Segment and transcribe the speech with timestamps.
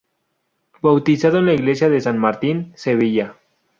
[0.81, 3.35] Bautizado en la Iglesia de San Martín, Sevilla.